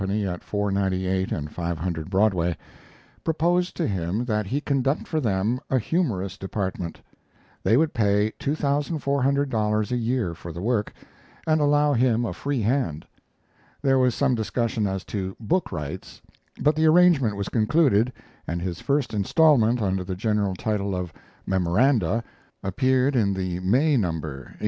[0.09, 2.57] at 498 and 500 Broadway]
[3.23, 6.99] proposed to him that he conduct for them a humorous department.
[7.61, 10.91] They would pay $2,400 a year for the work,
[11.45, 13.05] and allow him a free hand.
[13.83, 16.19] There was some discussion as to book rights,
[16.59, 18.11] but the arrangement was concluded,
[18.47, 21.13] and his first instalment, under the general title of
[21.45, 22.23] "Memoranda,"
[22.63, 24.59] appeared in the May number, 1870.